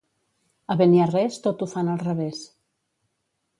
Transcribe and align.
A 0.75 0.77
Beniarrés, 0.79 1.37
tot 1.45 1.63
ho 1.63 1.69
fan 1.75 1.93
al 1.93 2.03
revés. 2.07 2.43